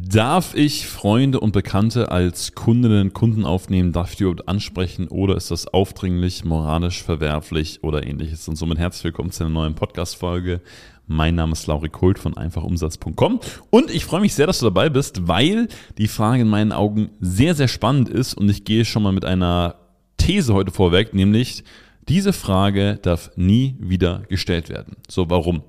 [0.00, 3.92] Darf ich Freunde und Bekannte als Kundinnen und Kunden aufnehmen?
[3.92, 5.08] Darf ich die überhaupt ansprechen?
[5.08, 8.46] Oder ist das aufdringlich, moralisch verwerflich oder ähnliches?
[8.46, 10.60] Und somit herzlich willkommen zu einer neuen Podcast-Folge.
[11.08, 13.40] Mein Name ist Lauri Kult von einfachumsatz.com
[13.70, 15.66] und ich freue mich sehr, dass du dabei bist, weil
[15.96, 19.24] die Frage in meinen Augen sehr, sehr spannend ist und ich gehe schon mal mit
[19.24, 19.76] einer
[20.18, 21.64] These heute vorweg, nämlich
[22.08, 24.96] diese Frage darf nie wieder gestellt werden.
[25.08, 25.62] So, warum?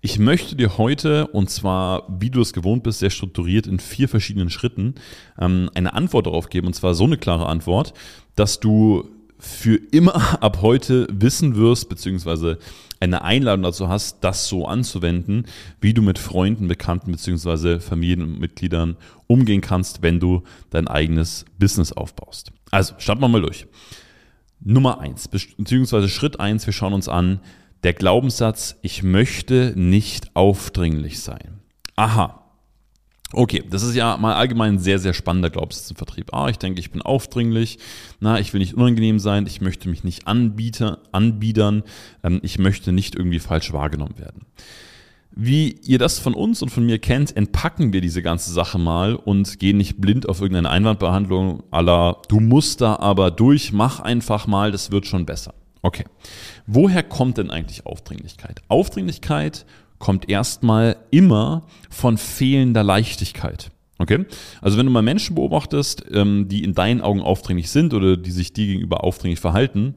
[0.00, 4.08] Ich möchte dir heute, und zwar, wie du es gewohnt bist, sehr strukturiert in vier
[4.08, 4.96] verschiedenen Schritten,
[5.38, 7.94] ähm, eine Antwort darauf geben, und zwar so eine klare Antwort,
[8.34, 12.58] dass du für immer ab heute wissen wirst, beziehungsweise
[13.00, 15.46] eine Einladung dazu hast, das so anzuwenden,
[15.80, 22.52] wie du mit Freunden, Bekannten beziehungsweise Familienmitgliedern umgehen kannst, wenn du dein eigenes Business aufbaust.
[22.70, 23.66] Also, starten wir mal durch.
[24.64, 27.40] Nummer eins, beziehungsweise Schritt eins, wir schauen uns an,
[27.82, 31.60] der Glaubenssatz, ich möchte nicht aufdringlich sein.
[31.96, 32.40] Aha.
[33.32, 36.32] Okay, das ist ja mal allgemein ein sehr, sehr spannender Glaubenssatz im Vertrieb.
[36.32, 37.78] Ah, ich denke, ich bin aufdringlich,
[38.20, 41.82] na, ich will nicht unangenehm sein, ich möchte mich nicht anbieten, anbiedern,
[42.22, 44.46] ähm, ich möchte nicht irgendwie falsch wahrgenommen werden.
[45.36, 49.16] Wie ihr das von uns und von mir kennt, entpacken wir diese ganze Sache mal
[49.16, 54.46] und gehen nicht blind auf irgendeine Einwandbehandlung aller, du musst da aber durch, mach einfach
[54.46, 55.54] mal, das wird schon besser.
[55.82, 56.04] Okay.
[56.68, 58.62] Woher kommt denn eigentlich Aufdringlichkeit?
[58.68, 59.66] Aufdringlichkeit
[59.98, 63.72] kommt erstmal immer von fehlender Leichtigkeit.
[63.98, 64.26] Okay?
[64.60, 68.30] Also wenn du mal Menschen beobachtest, ähm, die in deinen Augen aufdringlich sind oder die
[68.30, 69.96] sich dir gegenüber aufdringlich verhalten,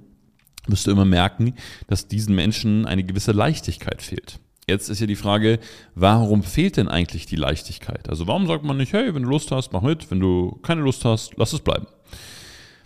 [0.65, 1.53] wirst du immer merken,
[1.87, 4.39] dass diesen Menschen eine gewisse Leichtigkeit fehlt.
[4.69, 5.59] Jetzt ist ja die Frage,
[5.95, 8.09] warum fehlt denn eigentlich die Leichtigkeit?
[8.09, 10.81] Also warum sagt man nicht, hey, wenn du Lust hast, mach mit, wenn du keine
[10.81, 11.87] Lust hast, lass es bleiben.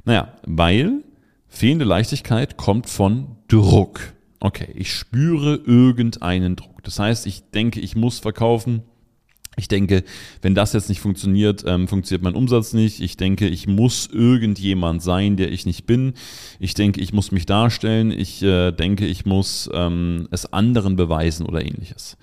[0.06, 1.04] Naja, weil
[1.48, 4.14] fehlende Leichtigkeit kommt von Druck.
[4.40, 6.84] Okay, ich spüre irgendeinen Druck.
[6.84, 8.84] Das heißt, ich denke, ich muss verkaufen,
[9.58, 10.04] ich denke,
[10.42, 13.02] wenn das jetzt nicht funktioniert, ähm, funktioniert mein Umsatz nicht.
[13.02, 16.14] Ich denke, ich muss irgendjemand sein, der ich nicht bin.
[16.60, 18.12] Ich denke, ich muss mich darstellen.
[18.12, 22.18] Ich äh, denke, ich muss ähm, es anderen beweisen oder ähnliches.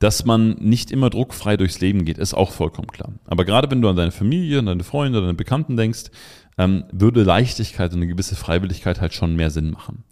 [0.00, 3.12] Dass man nicht immer druckfrei durchs Leben geht, ist auch vollkommen klar.
[3.26, 6.10] Aber gerade wenn du an deine Familie, an deine Freunde, an deine Bekannten denkst,
[6.58, 10.02] ähm, würde Leichtigkeit und eine gewisse Freiwilligkeit halt schon mehr Sinn machen.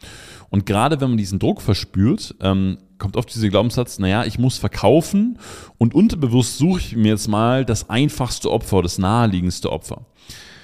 [0.50, 4.59] Und gerade wenn man diesen Druck verspürt, ähm, kommt oft dieser Glaubenssatz, naja, ich muss
[4.59, 5.38] verkaufen
[5.78, 10.06] und unterbewusst suche ich mir jetzt mal das einfachste Opfer, das naheliegendste Opfer.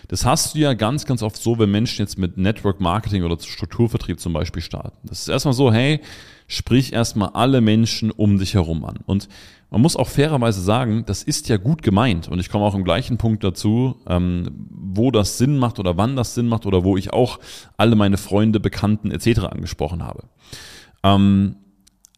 [0.08, 3.36] Das hast du ja ganz, ganz oft so, wenn Menschen jetzt mit Network Marketing oder
[3.40, 4.96] Strukturvertrieb zum Beispiel starten.
[5.08, 6.00] Das ist erstmal so, hey,
[6.46, 8.98] sprich erstmal alle Menschen um dich herum an.
[9.06, 9.28] Und
[9.70, 12.28] man muss auch fairerweise sagen, das ist ja gut gemeint.
[12.28, 16.14] Und ich komme auch im gleichen Punkt dazu, ähm, wo das Sinn macht oder wann
[16.14, 17.40] das Sinn macht oder wo ich auch
[17.76, 19.40] alle meine Freunde, Bekannten etc.
[19.40, 20.24] angesprochen habe.
[21.02, 21.56] Ähm,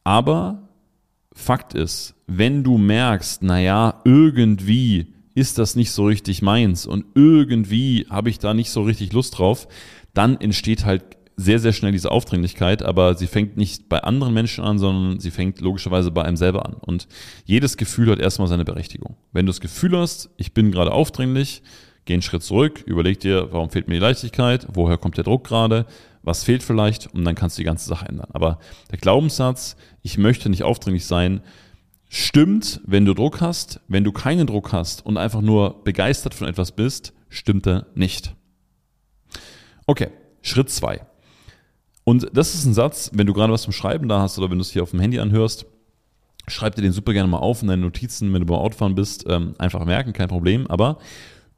[0.09, 0.63] aber
[1.35, 8.07] Fakt ist, wenn du merkst, naja, irgendwie ist das nicht so richtig meins und irgendwie
[8.09, 9.69] habe ich da nicht so richtig Lust drauf,
[10.15, 11.05] dann entsteht halt
[11.37, 15.31] sehr, sehr schnell diese Aufdringlichkeit, aber sie fängt nicht bei anderen Menschen an, sondern sie
[15.31, 16.73] fängt logischerweise bei einem selber an.
[16.73, 17.07] Und
[17.45, 19.15] jedes Gefühl hat erstmal seine Berechtigung.
[19.33, 21.63] Wenn du das Gefühl hast, ich bin gerade aufdringlich,
[22.07, 25.47] geh einen Schritt zurück, überleg dir, warum fehlt mir die Leichtigkeit, woher kommt der Druck
[25.47, 25.85] gerade,
[26.29, 28.29] was fehlt vielleicht und dann kannst du die ganze Sache ändern.
[28.33, 28.59] Aber
[28.91, 31.41] der Glaubenssatz, ich möchte nicht aufdringlich sein,
[32.09, 33.81] stimmt, wenn du Druck hast.
[33.89, 38.35] Wenn du keinen Druck hast und einfach nur begeistert von etwas bist, stimmt er nicht.
[39.87, 40.09] Okay,
[40.43, 41.01] Schritt zwei.
[42.05, 44.59] Und das ist ein Satz, wenn du gerade was zum Schreiben da hast oder wenn
[44.59, 45.67] du es hier auf dem Handy anhörst,
[46.47, 49.27] schreib dir den super gerne mal auf in deine Notizen, wenn du beim Autofahren bist,
[49.29, 50.67] ähm, einfach merken, kein Problem.
[50.69, 50.99] Aber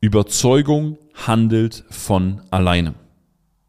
[0.01, 2.95] Überzeugung handelt von alleine.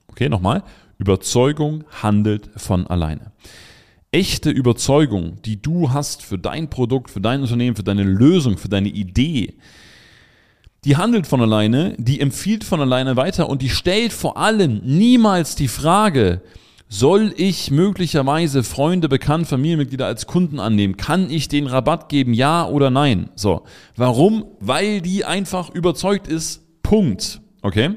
[0.08, 0.64] Okay, nochmal.
[1.02, 3.32] Überzeugung handelt von alleine.
[4.12, 8.70] Echte Überzeugung, die du hast für dein Produkt, für dein Unternehmen, für deine Lösung, für
[8.70, 9.56] deine Idee,
[10.86, 15.56] die handelt von alleine, die empfiehlt von alleine weiter und die stellt vor allem niemals
[15.56, 16.42] die Frage,
[16.88, 20.98] soll ich möglicherweise Freunde, Bekannte, Familienmitglieder als Kunden annehmen?
[20.98, 22.34] Kann ich den Rabatt geben?
[22.34, 23.30] Ja oder nein?
[23.36, 23.64] So.
[23.96, 24.46] Warum?
[24.60, 26.62] Weil die einfach überzeugt ist.
[26.84, 27.42] Punkt.
[27.62, 27.96] Okay?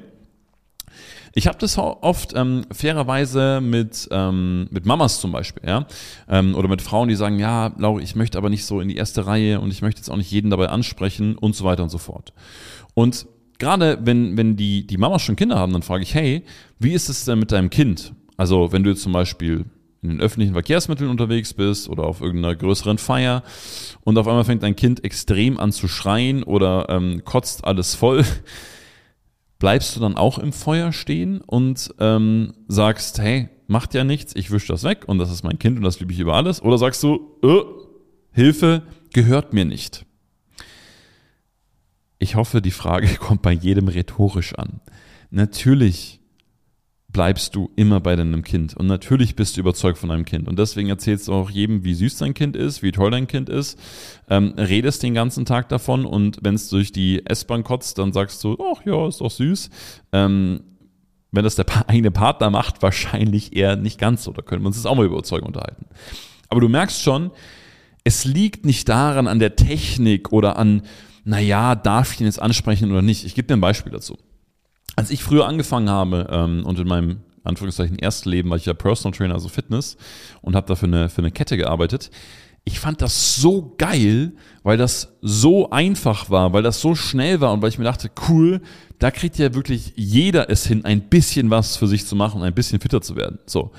[1.37, 5.87] Ich habe das oft ähm, fairerweise mit, ähm, mit Mamas zum Beispiel, ja,
[6.29, 8.97] ähm, oder mit Frauen, die sagen, ja, Laura, ich möchte aber nicht so in die
[8.97, 11.89] erste Reihe und ich möchte jetzt auch nicht jeden dabei ansprechen und so weiter und
[11.89, 12.33] so fort.
[12.95, 13.27] Und
[13.59, 16.45] gerade wenn, wenn die, die Mamas schon Kinder haben, dann frage ich, hey,
[16.79, 18.13] wie ist es denn mit deinem Kind?
[18.37, 19.65] Also wenn du jetzt zum Beispiel
[20.03, 23.43] in den öffentlichen Verkehrsmitteln unterwegs bist oder auf irgendeiner größeren Feier
[24.05, 28.25] und auf einmal fängt dein Kind extrem an zu schreien oder ähm, kotzt alles voll,
[29.59, 34.51] bleibst du dann auch im Feuer stehen und ähm, sagst, hey, macht ja nichts, ich
[34.51, 36.63] wische das weg und das ist mein Kind und das liebe ich über alles?
[36.63, 37.63] Oder sagst du, äh,
[38.33, 40.05] Hilfe gehört mir nicht?
[42.25, 44.81] ich hoffe, die Frage kommt bei jedem rhetorisch an.
[45.31, 46.21] Natürlich
[47.15, 48.77] bleibst du immer bei deinem Kind.
[48.77, 50.49] Und natürlich bist du überzeugt von deinem Kind.
[50.49, 53.49] Und deswegen erzählst du auch jedem, wie süß dein Kind ist, wie toll dein Kind
[53.49, 53.79] ist.
[54.29, 58.43] Ähm, redest den ganzen Tag davon und wenn es durch die S-Bahn kotzt, dann sagst
[58.45, 59.71] du, ach ja, ist doch süß.
[60.13, 60.61] Ähm,
[61.31, 64.33] wenn das der eigene Partner macht, wahrscheinlich eher nicht ganz so.
[64.33, 65.87] Da können wir uns das auch mal über Überzeugung unterhalten.
[66.49, 67.31] Aber du merkst schon,
[68.03, 70.83] es liegt nicht daran an der Technik oder an,
[71.25, 73.25] naja, darf ich ihn jetzt ansprechen oder nicht.
[73.25, 74.19] Ich gebe dir ein Beispiel dazu.
[74.97, 78.75] Als ich früher angefangen habe ähm, und in meinem Anführungszeichen ersten Leben war ich ja
[78.75, 79.97] Personal Trainer, also Fitness
[80.41, 82.11] und habe da für eine, für eine Kette gearbeitet.
[82.65, 84.33] Ich fand das so geil,
[84.63, 88.11] weil das so einfach war, weil das so schnell war und weil ich mir dachte,
[88.29, 88.63] cool,
[88.99, 92.55] da kriegt ja wirklich jeder es hin, ein bisschen was für sich zu machen ein
[92.55, 93.39] bisschen fitter zu werden.
[93.45, 93.73] So.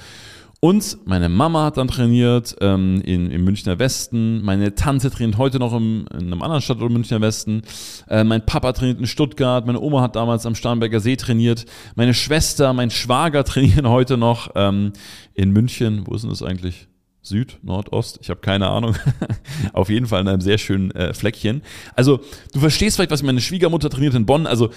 [0.65, 4.41] Und meine Mama hat dann trainiert ähm, in, im Münchner Westen.
[4.41, 7.61] Meine Tante trainiert heute noch im, in einem anderen Stadt im Münchner Westen.
[8.09, 9.67] Äh, mein Papa trainiert in Stuttgart.
[9.67, 11.67] Meine Oma hat damals am Starnberger See trainiert.
[11.93, 14.93] Meine Schwester, mein Schwager trainieren heute noch ähm,
[15.35, 16.01] in München.
[16.07, 16.87] Wo ist denn das eigentlich?
[17.21, 18.95] Süd, Nordost, ich habe keine Ahnung.
[19.73, 21.61] Auf jeden Fall in einem sehr schönen äh, Fleckchen.
[21.95, 22.21] Also,
[22.53, 24.47] du verstehst vielleicht, was meine Schwiegermutter trainiert in Bonn.
[24.47, 24.71] Also,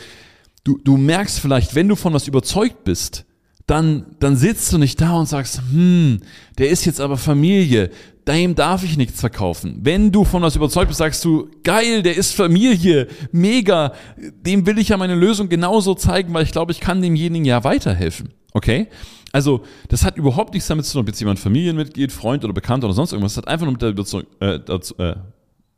[0.64, 3.25] du, du merkst vielleicht, wenn du von was überzeugt bist,
[3.68, 6.20] dann, dann sitzt du nicht da und sagst, hm,
[6.56, 7.90] der ist jetzt aber Familie,
[8.26, 9.80] dem darf ich nichts verkaufen.
[9.82, 14.78] Wenn du von was überzeugt bist, sagst du, geil, der ist Familie, mega, dem will
[14.78, 18.32] ich ja meine Lösung genauso zeigen, weil ich glaube, ich kann demjenigen ja weiterhelfen.
[18.54, 18.88] Okay?
[19.32, 22.86] Also, das hat überhaupt nichts damit zu tun, ob jetzt jemand Familienmitglied, Freund oder Bekannter
[22.86, 25.16] oder sonst irgendwas, das hat einfach nur mit der Überzeugung, äh, dazu, äh,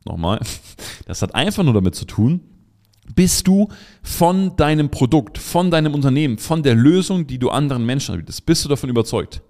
[0.05, 0.39] nochmal,
[1.07, 2.41] das hat einfach nur damit zu tun,
[3.15, 3.69] bist du
[4.03, 8.65] von deinem Produkt, von deinem Unternehmen, von der Lösung, die du anderen Menschen anbietest, bist
[8.65, 9.43] du davon überzeugt.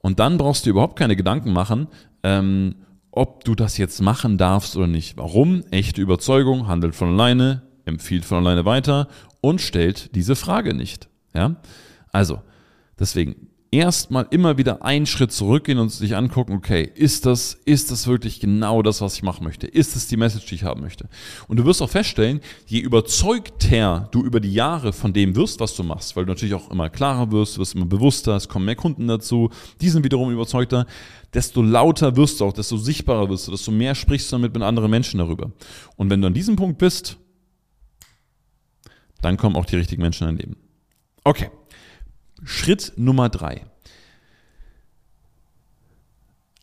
[0.00, 1.88] Und dann brauchst du überhaupt keine Gedanken machen,
[2.22, 2.74] ähm,
[3.10, 5.16] ob du das jetzt machen darfst oder nicht.
[5.16, 5.62] Warum?
[5.70, 9.08] Echte Überzeugung handelt von alleine, empfiehlt von alleine weiter
[9.40, 11.08] und stellt diese Frage nicht.
[11.34, 11.56] Ja?
[12.12, 12.42] Also,
[12.98, 18.06] deswegen, erstmal immer wieder einen Schritt zurückgehen und sich angucken, okay, ist das, ist das
[18.06, 19.66] wirklich genau das, was ich machen möchte?
[19.66, 21.08] Ist es die Message, die ich haben möchte?
[21.48, 25.74] Und du wirst auch feststellen, je überzeugter du über die Jahre von dem wirst, was
[25.74, 28.64] du machst, weil du natürlich auch immer klarer wirst, du wirst immer bewusster, es kommen
[28.64, 29.50] mehr Kunden dazu,
[29.80, 30.86] die sind wiederum überzeugter,
[31.32, 34.62] desto lauter wirst du auch, desto sichtbarer wirst du, desto mehr sprichst du damit mit
[34.62, 35.50] anderen Menschen darüber.
[35.96, 37.16] Und wenn du an diesem Punkt bist,
[39.20, 40.56] dann kommen auch die richtigen Menschen in dein Leben.
[41.24, 41.50] Okay.
[42.44, 43.66] Schritt Nummer drei.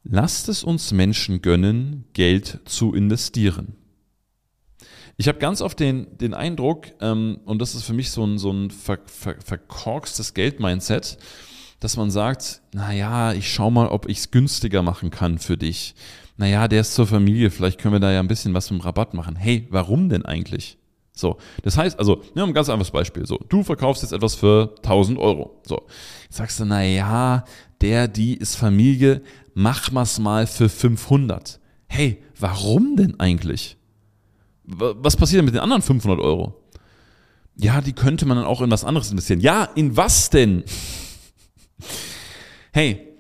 [0.03, 3.75] Lasst es uns Menschen gönnen, Geld zu investieren.
[5.17, 8.39] Ich habe ganz oft den, den Eindruck, ähm, und das ist für mich so ein,
[8.39, 11.19] so ein ver, ver, verkorkstes Geld-Mindset,
[11.79, 15.93] dass man sagt, naja, ich schau mal, ob ich es günstiger machen kann für dich.
[16.37, 18.83] Naja, der ist zur Familie, vielleicht können wir da ja ein bisschen was mit dem
[18.83, 19.35] Rabatt machen.
[19.35, 20.77] Hey, warum denn eigentlich?
[21.13, 23.25] So, das heißt, also, ja, ein ganz einfaches Beispiel.
[23.25, 25.61] So, du verkaufst jetzt etwas für 1000 Euro.
[25.65, 25.81] So,
[26.23, 27.43] jetzt sagst du, na ja,
[27.81, 29.21] der, die ist Familie,
[29.53, 31.59] mach mal's mal für 500.
[31.87, 33.77] Hey, warum denn eigentlich?
[34.63, 36.55] Was passiert denn mit den anderen 500 Euro?
[37.57, 39.41] Ja, die könnte man dann auch in was anderes investieren.
[39.41, 40.63] Ja, in was denn?
[42.73, 43.17] Hey,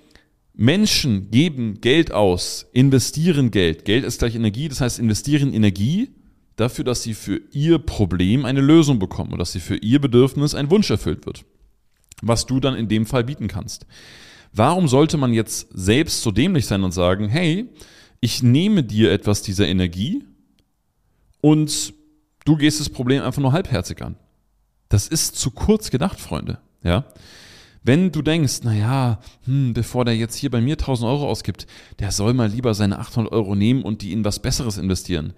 [0.53, 3.83] Menschen geben Geld aus, investieren Geld.
[3.83, 6.11] Geld ist gleich Energie, das heißt investieren Energie
[6.55, 10.55] dafür, dass sie für ihr Problem eine Lösung bekommen und dass sie für ihr Bedürfnis
[10.55, 11.45] ein Wunsch erfüllt wird.
[12.21, 13.85] Was du dann in dem Fall bieten kannst.
[14.53, 17.69] Warum sollte man jetzt selbst so dämlich sein und sagen, hey,
[18.19, 20.23] ich nehme dir etwas dieser Energie
[21.39, 21.93] und
[22.45, 24.17] du gehst das Problem einfach nur halbherzig an?
[24.89, 26.59] Das ist zu kurz gedacht, Freunde.
[26.83, 27.05] Ja?
[27.81, 31.65] Wenn du denkst, naja, hm, bevor der jetzt hier bei mir 1000 Euro ausgibt,
[31.99, 35.33] der soll mal lieber seine 800 Euro nehmen und die in was Besseres investieren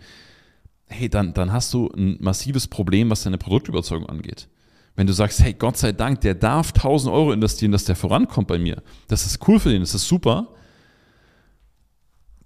[0.87, 4.47] hey, dann, dann hast du ein massives Problem, was deine Produktüberzeugung angeht.
[4.95, 8.47] Wenn du sagst, hey, Gott sei Dank, der darf 1000 Euro investieren, dass der vorankommt
[8.47, 10.49] bei mir, das ist cool für den, das ist super,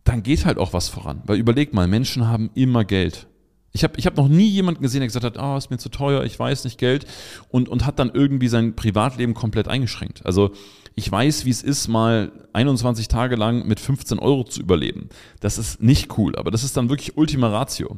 [0.05, 1.21] dann geht halt auch was voran.
[1.25, 3.27] Weil überleg mal, Menschen haben immer Geld.
[3.73, 5.89] Ich habe ich hab noch nie jemanden gesehen, der gesagt hat, oh, ist mir zu
[5.89, 7.05] teuer, ich weiß nicht Geld
[7.49, 10.25] und, und hat dann irgendwie sein Privatleben komplett eingeschränkt.
[10.25, 10.51] Also
[10.97, 15.09] ich weiß, wie es ist, mal 21 Tage lang mit 15 Euro zu überleben.
[15.39, 17.97] Das ist nicht cool, aber das ist dann wirklich Ultima Ratio.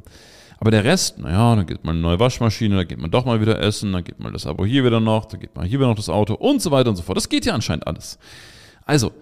[0.58, 3.40] Aber der Rest, naja, dann geht man eine neue Waschmaschine, dann geht man doch mal
[3.40, 5.88] wieder essen, dann geht mal das Abo hier wieder noch, dann geht man hier wieder
[5.88, 7.16] noch das Auto und so weiter und so fort.
[7.16, 8.20] Das geht ja anscheinend alles.
[8.86, 9.14] Also,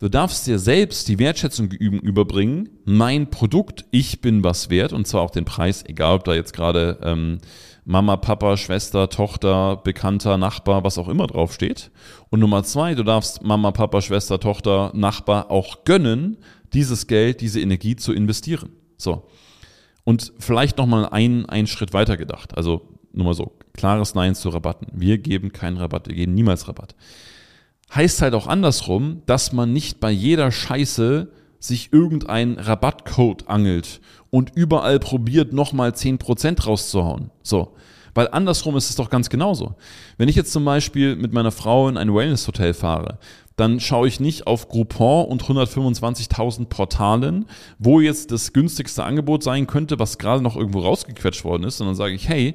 [0.00, 5.20] du darfst dir selbst die Wertschätzung überbringen, mein Produkt, ich bin was wert und zwar
[5.20, 7.38] auch den Preis, egal ob da jetzt gerade ähm,
[7.84, 11.90] Mama, Papa, Schwester, Tochter, Bekannter, Nachbar, was auch immer draufsteht.
[12.30, 16.38] Und Nummer zwei, du darfst Mama, Papa, Schwester, Tochter, Nachbar auch gönnen,
[16.72, 18.70] dieses Geld, diese Energie zu investieren.
[18.96, 19.26] So.
[20.04, 22.56] Und vielleicht nochmal einen, einen Schritt weiter gedacht.
[22.56, 24.88] Also nur mal so, klares Nein zu Rabatten.
[24.92, 26.94] Wir geben keinen Rabatt, wir geben niemals Rabatt.
[27.94, 34.00] Heißt halt auch andersrum, dass man nicht bei jeder Scheiße sich irgendein Rabattcode angelt
[34.30, 37.30] und überall probiert, nochmal 10% rauszuhauen.
[37.42, 37.74] So.
[38.14, 39.76] Weil andersrum ist es doch ganz genauso.
[40.18, 43.18] Wenn ich jetzt zum Beispiel mit meiner Frau in ein Wellness-Hotel fahre,
[43.56, 47.46] dann schaue ich nicht auf Groupon und 125.000 Portalen,
[47.78, 51.94] wo jetzt das günstigste Angebot sein könnte, was gerade noch irgendwo rausgequetscht worden ist, sondern
[51.94, 52.54] sage ich, hey,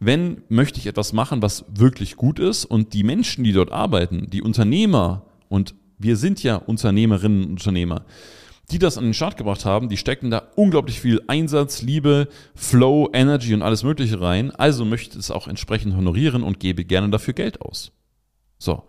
[0.00, 4.28] wenn möchte ich etwas machen, was wirklich gut ist und die Menschen, die dort arbeiten,
[4.30, 8.04] die Unternehmer und wir sind ja Unternehmerinnen und Unternehmer,
[8.70, 13.10] die das an den Start gebracht haben, die stecken da unglaublich viel Einsatz, Liebe, Flow,
[13.12, 14.50] Energy und alles Mögliche rein.
[14.50, 17.92] Also möchte es auch entsprechend honorieren und gebe gerne dafür Geld aus.
[18.58, 18.84] So.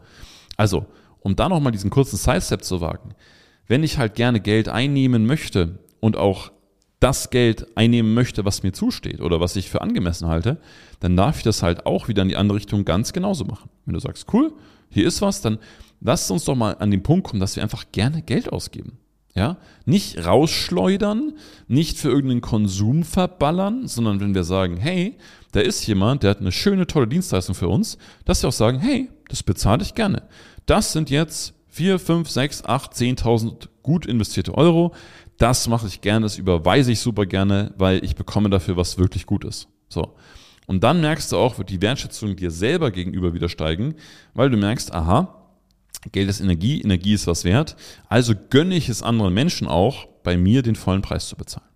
[0.56, 0.86] Also,
[1.20, 3.16] um da nochmal diesen kurzen Sidestep zu wagen.
[3.68, 6.52] Wenn ich halt gerne Geld einnehmen möchte und auch
[7.04, 10.58] das Geld einnehmen möchte, was mir zusteht oder was ich für angemessen halte,
[11.02, 13.70] dann darf ich das halt auch wieder in die andere Richtung ganz genauso machen.
[13.86, 14.54] Wenn du sagst, cool,
[14.90, 15.60] hier ist was, dann
[16.00, 19.00] lasst uns doch mal an den Punkt kommen, dass wir einfach gerne Geld ausgeben.
[19.36, 21.34] Ja, nicht rausschleudern,
[21.68, 25.18] nicht für irgendeinen Konsum verballern, sondern wenn wir sagen, hey,
[25.52, 28.80] da ist jemand, der hat eine schöne, tolle Dienstleistung für uns, dass wir auch sagen,
[28.80, 30.22] hey, das bezahle ich gerne.
[30.68, 34.94] Das sind jetzt 4, 5, 6, 8, 10.000 gut investierte Euro.
[35.38, 39.26] Das mache ich gerne, das überweise ich super gerne, weil ich bekomme dafür was wirklich
[39.26, 39.68] gut ist.
[39.90, 40.16] So.
[40.66, 43.96] Und dann merkst du auch, wird die Wertschätzung dir selber gegenüber wieder steigen,
[44.34, 45.44] weil du merkst, aha,
[46.12, 47.76] Geld ist Energie, Energie ist was wert.
[48.08, 51.68] Also gönne ich es anderen Menschen auch, bei mir den vollen Preis zu bezahlen.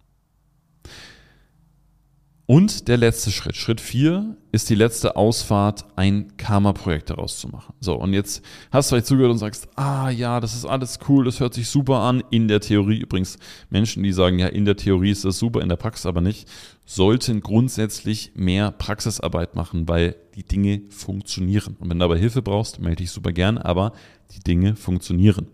[2.50, 7.74] Und der letzte Schritt, Schritt vier, ist die letzte Ausfahrt, ein Karma-Projekt daraus zu machen.
[7.82, 11.25] So, und jetzt hast du vielleicht zugehört und sagst, ah ja, das ist alles cool,
[11.25, 12.24] das hört sich super an.
[12.30, 13.38] In der Theorie übrigens,
[13.70, 16.48] Menschen, die sagen, ja, in der Theorie ist das super, in der Praxis aber nicht,
[16.86, 21.75] sollten grundsätzlich mehr Praxisarbeit machen, weil die Dinge funktionieren.
[21.77, 23.92] Und wenn du dabei Hilfe brauchst, melde dich super gern, aber
[24.32, 25.48] die Dinge funktionieren.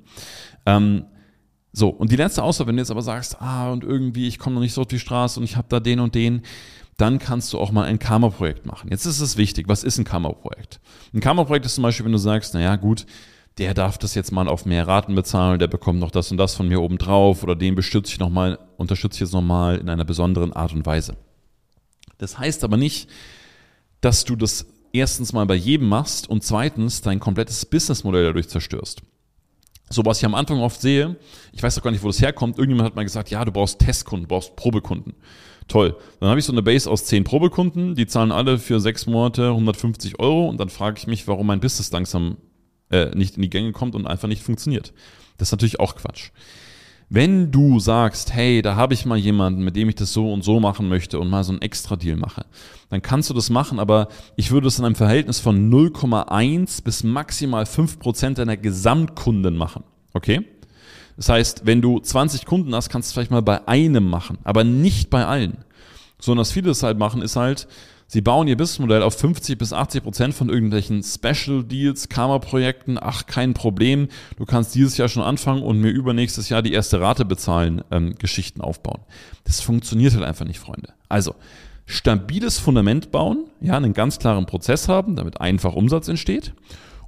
[0.68, 1.06] Ähm,
[1.72, 4.54] so, und die letzte Auswahl, wenn du jetzt aber sagst, ah, und irgendwie, ich komme
[4.54, 6.44] noch nicht so auf die Straße und ich habe da den und den,
[6.98, 8.90] dann kannst du auch mal ein Karma-Projekt machen.
[8.90, 10.80] Jetzt ist es wichtig, was ist ein Karma-Projekt?
[11.14, 13.06] Ein Karma-Projekt ist zum Beispiel, wenn du sagst, naja gut,
[13.58, 16.56] der darf das jetzt mal auf mehr Raten bezahlen, der bekommt noch das und das
[16.56, 20.06] von mir oben drauf oder den bestütze ich nochmal, unterstütze ich jetzt nochmal in einer
[20.06, 21.16] besonderen Art und Weise.
[22.18, 23.10] Das heißt aber nicht,
[24.02, 29.02] dass du das erstens mal bei jedem machst und zweitens dein komplettes Businessmodell dadurch zerstörst.
[29.94, 31.16] So was ich am Anfang oft sehe,
[31.52, 33.80] ich weiß auch gar nicht, wo das herkommt, irgendjemand hat mal gesagt, ja, du brauchst
[33.80, 35.14] Testkunden, du brauchst Probekunden.
[35.68, 35.96] Toll.
[36.20, 39.50] Dann habe ich so eine Base aus zehn Probekunden, die zahlen alle für sechs Monate
[39.50, 42.38] 150 Euro und dann frage ich mich, warum mein Business langsam
[42.90, 44.94] äh, nicht in die Gänge kommt und einfach nicht funktioniert.
[45.38, 46.32] Das ist natürlich auch Quatsch.
[47.16, 50.44] Wenn du sagst, hey, da habe ich mal jemanden, mit dem ich das so und
[50.44, 52.44] so machen möchte und mal so einen Extra-Deal mache,
[52.90, 57.04] dann kannst du das machen, aber ich würde es in einem Verhältnis von 0,1 bis
[57.04, 59.84] maximal 5% deiner Gesamtkunden machen.
[60.14, 60.44] Okay?
[61.16, 64.40] Das heißt, wenn du 20 Kunden hast, kannst du es vielleicht mal bei einem machen,
[64.44, 65.58] aber nicht bei allen.
[66.20, 67.68] Sondern was viele es halt machen, ist halt,
[68.08, 72.98] sie bauen ihr Businessmodell auf 50 bis 80 Prozent von irgendwelchen Special Deals, Karma-Projekten.
[73.02, 74.08] Ach, kein Problem.
[74.38, 78.16] Du kannst dieses Jahr schon anfangen und mir übernächstes Jahr die erste Rate bezahlen, ähm,
[78.16, 79.02] Geschichten aufbauen.
[79.46, 80.90] Das funktioniert halt einfach nicht, Freunde.
[81.10, 81.36] Also,
[81.86, 86.54] stabiles Fundament bauen, ja, einen ganz klaren Prozess haben, damit einfach Umsatz entsteht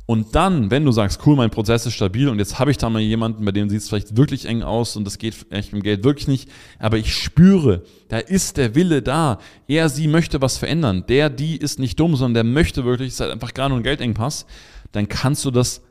[0.07, 2.89] und dann, wenn du sagst, cool, mein Prozess ist stabil und jetzt habe ich da
[2.89, 5.81] mal jemanden, bei dem sieht es vielleicht wirklich eng aus und das geht mit dem
[5.81, 9.39] Geld wirklich nicht, aber ich spüre, da ist der Wille da.
[9.67, 11.05] Er, sie möchte was verändern.
[11.07, 13.79] Der, die ist nicht dumm, sondern der möchte wirklich, es ist halt einfach gerade nur
[13.79, 14.45] ein Geldengpass.
[14.91, 15.81] Dann kannst du das,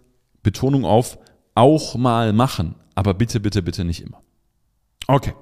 [0.44, 1.18] Betonung auf,
[1.56, 2.76] auch mal machen.
[2.94, 4.22] Aber bitte, bitte, bitte nicht immer.
[5.08, 5.32] Okay.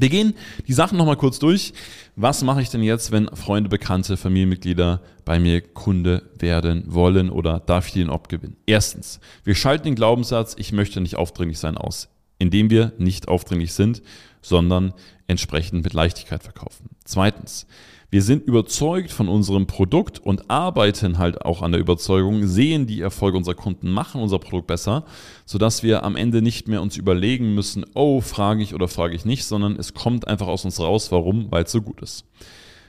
[0.00, 0.34] Wir gehen
[0.68, 1.72] die Sachen nochmal kurz durch.
[2.14, 7.58] Was mache ich denn jetzt, wenn Freunde, Bekannte, Familienmitglieder bei mir Kunde werden wollen oder
[7.58, 8.56] darf ich den Ob gewinnen?
[8.64, 13.72] Erstens, wir schalten den Glaubenssatz, ich möchte nicht aufdringlich sein aus, indem wir nicht aufdringlich
[13.72, 14.02] sind,
[14.40, 14.94] sondern
[15.26, 16.90] entsprechend mit Leichtigkeit verkaufen.
[17.04, 17.66] Zweitens,
[18.10, 23.02] wir sind überzeugt von unserem Produkt und arbeiten halt auch an der Überzeugung, sehen die
[23.02, 25.04] Erfolge unserer Kunden, machen unser Produkt besser,
[25.44, 29.26] sodass wir am Ende nicht mehr uns überlegen müssen, oh, frage ich oder frage ich
[29.26, 31.12] nicht, sondern es kommt einfach aus uns raus.
[31.12, 31.50] Warum?
[31.50, 32.24] Weil es so gut ist.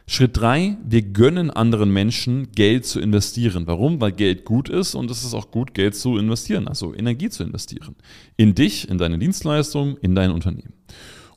[0.07, 3.67] Schritt drei: wir gönnen anderen Menschen Geld zu investieren.
[3.67, 3.99] Warum?
[3.99, 7.43] Weil Geld gut ist und es ist auch gut, Geld zu investieren, also Energie zu
[7.43, 7.95] investieren.
[8.37, 10.73] In dich, in deine Dienstleistung, in dein Unternehmen.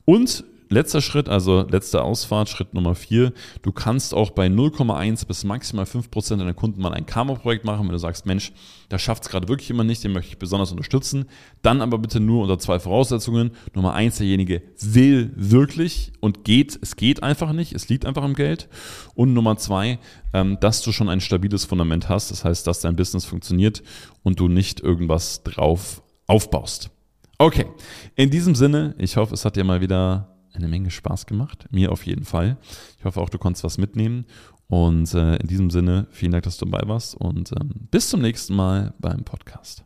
[0.05, 3.31] Und letzter Schritt, also letzte Ausfahrt, Schritt Nummer vier.
[3.61, 7.93] Du kannst auch bei 0,1 bis maximal 5% deiner Kunden mal ein Karma-Projekt machen, wenn
[7.93, 8.51] du sagst, Mensch,
[8.89, 11.25] das schafft es gerade wirklich immer nicht, den möchte ich besonders unterstützen.
[11.61, 13.51] Dann aber bitte nur unter zwei Voraussetzungen.
[13.73, 18.33] Nummer eins, derjenige will wirklich und geht, es geht einfach nicht, es liegt einfach im
[18.33, 18.67] Geld.
[19.15, 19.99] Und Nummer zwei,
[20.33, 23.83] ähm, dass du schon ein stabiles Fundament hast, das heißt, dass dein Business funktioniert
[24.23, 26.89] und du nicht irgendwas drauf aufbaust.
[27.37, 27.65] Okay,
[28.15, 31.67] in diesem Sinne, ich hoffe, es hat dir mal wieder eine Menge Spaß gemacht.
[31.71, 32.57] Mir auf jeden Fall.
[32.97, 34.25] Ich hoffe auch, du konntest was mitnehmen.
[34.67, 38.21] Und äh, in diesem Sinne, vielen Dank, dass du dabei warst und ähm, bis zum
[38.21, 39.85] nächsten Mal beim Podcast.